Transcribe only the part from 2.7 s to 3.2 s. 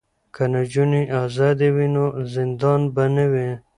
به